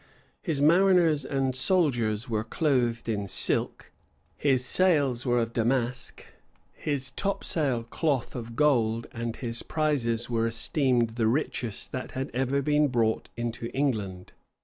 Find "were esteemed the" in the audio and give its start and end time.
10.27-11.27